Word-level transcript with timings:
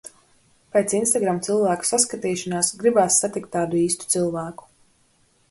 Pēc 0.77 0.95
Instagram 0.99 1.41
cilvēku 1.47 1.87
saskatīšanās, 1.89 2.73
gribās 2.81 3.19
satikt 3.25 3.53
tādu 3.59 3.83
īstu 3.85 4.11
cilvēku! 4.17 4.69